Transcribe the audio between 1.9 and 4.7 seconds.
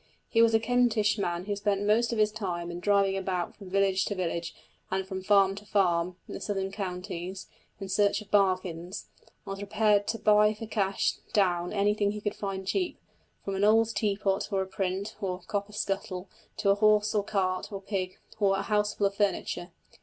of his time in driving about from village to village,